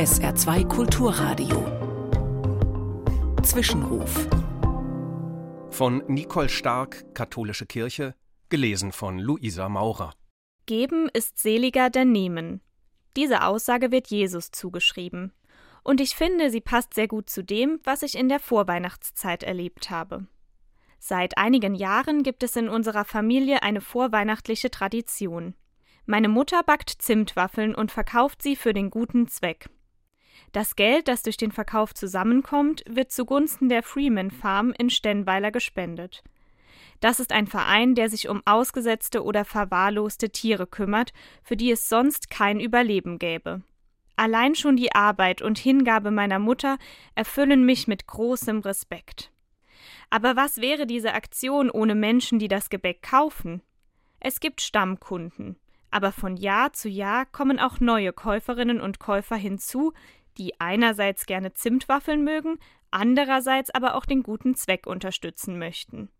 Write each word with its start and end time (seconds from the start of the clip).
SR2 0.00 0.66
Kulturradio. 0.66 1.62
Zwischenruf. 3.42 4.28
Von 5.68 6.02
Nicole 6.08 6.48
Stark, 6.48 7.14
Katholische 7.14 7.66
Kirche, 7.66 8.14
gelesen 8.48 8.92
von 8.92 9.18
Luisa 9.18 9.68
Maurer. 9.68 10.14
Geben 10.64 11.10
ist 11.12 11.38
seliger 11.38 11.90
denn 11.90 12.12
nehmen. 12.12 12.62
Diese 13.14 13.44
Aussage 13.44 13.92
wird 13.92 14.06
Jesus 14.06 14.50
zugeschrieben. 14.52 15.34
Und 15.82 16.00
ich 16.00 16.16
finde, 16.16 16.48
sie 16.48 16.62
passt 16.62 16.94
sehr 16.94 17.06
gut 17.06 17.28
zu 17.28 17.44
dem, 17.44 17.78
was 17.84 18.02
ich 18.02 18.16
in 18.16 18.30
der 18.30 18.40
Vorweihnachtszeit 18.40 19.42
erlebt 19.42 19.90
habe. 19.90 20.26
Seit 20.98 21.36
einigen 21.36 21.74
Jahren 21.74 22.22
gibt 22.22 22.42
es 22.42 22.56
in 22.56 22.70
unserer 22.70 23.04
Familie 23.04 23.62
eine 23.62 23.82
vorweihnachtliche 23.82 24.70
Tradition. 24.70 25.52
Meine 26.06 26.30
Mutter 26.30 26.62
backt 26.62 26.88
Zimtwaffeln 26.88 27.74
und 27.74 27.92
verkauft 27.92 28.40
sie 28.40 28.56
für 28.56 28.72
den 28.72 28.88
guten 28.88 29.28
Zweck. 29.28 29.68
Das 30.52 30.74
Geld, 30.74 31.06
das 31.06 31.22
durch 31.22 31.36
den 31.36 31.52
Verkauf 31.52 31.94
zusammenkommt, 31.94 32.82
wird 32.88 33.12
zugunsten 33.12 33.68
der 33.68 33.82
Freeman 33.82 34.30
Farm 34.30 34.74
in 34.76 34.90
Stenweiler 34.90 35.52
gespendet. 35.52 36.24
Das 37.00 37.20
ist 37.20 37.32
ein 37.32 37.46
Verein, 37.46 37.94
der 37.94 38.10
sich 38.10 38.28
um 38.28 38.42
ausgesetzte 38.44 39.24
oder 39.24 39.44
verwahrloste 39.44 40.30
Tiere 40.30 40.66
kümmert, 40.66 41.12
für 41.42 41.56
die 41.56 41.70
es 41.70 41.88
sonst 41.88 42.30
kein 42.30 42.60
Überleben 42.60 43.18
gäbe. 43.18 43.62
Allein 44.16 44.54
schon 44.54 44.76
die 44.76 44.92
Arbeit 44.92 45.40
und 45.40 45.58
Hingabe 45.58 46.10
meiner 46.10 46.38
Mutter 46.38 46.76
erfüllen 47.14 47.64
mich 47.64 47.88
mit 47.88 48.06
großem 48.06 48.58
Respekt. 48.58 49.32
Aber 50.10 50.36
was 50.36 50.60
wäre 50.60 50.86
diese 50.86 51.14
Aktion 51.14 51.70
ohne 51.70 51.94
Menschen, 51.94 52.38
die 52.38 52.48
das 52.48 52.68
Gebäck 52.68 53.02
kaufen? 53.02 53.62
Es 54.18 54.40
gibt 54.40 54.60
Stammkunden, 54.60 55.56
aber 55.90 56.12
von 56.12 56.36
Jahr 56.36 56.74
zu 56.74 56.90
Jahr 56.90 57.24
kommen 57.24 57.58
auch 57.58 57.80
neue 57.80 58.12
Käuferinnen 58.12 58.80
und 58.80 59.00
Käufer 59.00 59.36
hinzu, 59.36 59.94
die 60.38 60.60
einerseits 60.60 61.26
gerne 61.26 61.52
Zimtwaffeln 61.52 62.24
mögen, 62.24 62.58
andererseits 62.90 63.70
aber 63.70 63.94
auch 63.94 64.04
den 64.04 64.22
guten 64.22 64.54
Zweck 64.54 64.86
unterstützen 64.86 65.58
möchten. 65.58 66.10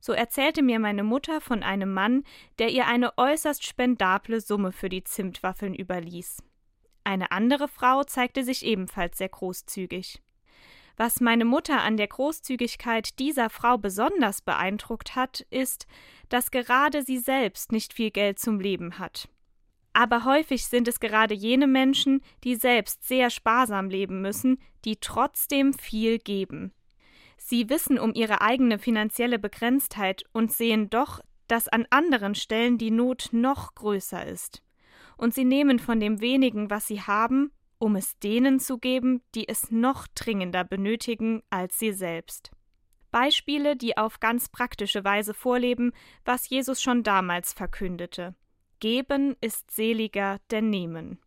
So 0.00 0.12
erzählte 0.12 0.62
mir 0.62 0.78
meine 0.78 1.02
Mutter 1.02 1.40
von 1.40 1.62
einem 1.62 1.92
Mann, 1.92 2.24
der 2.58 2.68
ihr 2.68 2.86
eine 2.86 3.16
äußerst 3.16 3.64
spendable 3.64 4.40
Summe 4.40 4.70
für 4.70 4.90
die 4.90 5.04
Zimtwaffeln 5.04 5.74
überließ. 5.74 6.42
Eine 7.04 7.32
andere 7.32 7.68
Frau 7.68 8.04
zeigte 8.04 8.44
sich 8.44 8.64
ebenfalls 8.64 9.18
sehr 9.18 9.30
großzügig. 9.30 10.22
Was 10.96 11.20
meine 11.20 11.44
Mutter 11.44 11.80
an 11.82 11.96
der 11.96 12.06
Großzügigkeit 12.06 13.18
dieser 13.18 13.50
Frau 13.50 13.78
besonders 13.78 14.42
beeindruckt 14.42 15.16
hat, 15.16 15.40
ist, 15.50 15.86
dass 16.28 16.50
gerade 16.50 17.02
sie 17.02 17.18
selbst 17.18 17.72
nicht 17.72 17.92
viel 17.92 18.10
Geld 18.10 18.38
zum 18.38 18.60
Leben 18.60 18.98
hat. 18.98 19.28
Aber 19.94 20.24
häufig 20.24 20.66
sind 20.66 20.88
es 20.88 21.00
gerade 21.00 21.34
jene 21.34 21.68
Menschen, 21.68 22.20
die 22.42 22.56
selbst 22.56 23.04
sehr 23.04 23.30
sparsam 23.30 23.88
leben 23.88 24.20
müssen, 24.20 24.58
die 24.84 24.96
trotzdem 24.96 25.72
viel 25.72 26.18
geben. 26.18 26.72
Sie 27.38 27.70
wissen 27.70 27.98
um 27.98 28.12
ihre 28.12 28.40
eigene 28.40 28.78
finanzielle 28.78 29.38
Begrenztheit 29.38 30.24
und 30.32 30.52
sehen 30.52 30.90
doch, 30.90 31.20
dass 31.46 31.68
an 31.68 31.86
anderen 31.90 32.34
Stellen 32.34 32.76
die 32.76 32.90
Not 32.90 33.28
noch 33.32 33.74
größer 33.76 34.26
ist. 34.26 34.62
Und 35.16 35.32
sie 35.32 35.44
nehmen 35.44 35.78
von 35.78 36.00
dem 36.00 36.20
wenigen, 36.20 36.70
was 36.70 36.88
sie 36.88 37.00
haben, 37.00 37.52
um 37.78 37.94
es 37.94 38.18
denen 38.18 38.58
zu 38.58 38.78
geben, 38.78 39.22
die 39.34 39.48
es 39.48 39.70
noch 39.70 40.08
dringender 40.08 40.64
benötigen 40.64 41.42
als 41.50 41.78
sie 41.78 41.92
selbst. 41.92 42.50
Beispiele, 43.12 43.76
die 43.76 43.96
auf 43.96 44.18
ganz 44.18 44.48
praktische 44.48 45.04
Weise 45.04 45.34
vorleben, 45.34 45.92
was 46.24 46.48
Jesus 46.48 46.82
schon 46.82 47.04
damals 47.04 47.52
verkündete. 47.52 48.34
Geben 48.80 49.36
ist 49.40 49.70
seliger 49.70 50.38
denn 50.50 50.70
nehmen. 50.70 51.18